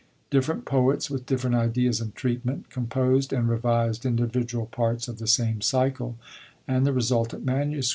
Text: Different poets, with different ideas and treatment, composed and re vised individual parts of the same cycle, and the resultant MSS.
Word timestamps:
Different 0.31 0.65
poets, 0.65 1.11
with 1.11 1.27
different 1.27 1.55
ideas 1.55 2.01
and 2.01 2.15
treatment, 2.15 2.71
composed 2.71 3.31
and 3.31 3.47
re 3.47 3.59
vised 3.59 4.03
individual 4.03 4.65
parts 4.65 5.07
of 5.07 5.19
the 5.19 5.27
same 5.27 5.61
cycle, 5.61 6.17
and 6.67 6.87
the 6.87 6.91
resultant 6.91 7.45
MSS. 7.45 7.89